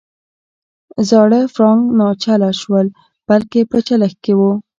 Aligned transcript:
زاړه 1.09 1.39
فرانک 1.53 1.83
ناچله 1.99 2.49
نه 2.51 2.57
شول 2.59 2.87
بلکې 3.29 3.59
په 3.71 3.77
چلښت 3.87 4.17
کې 4.25 4.33
وو. 4.39 4.51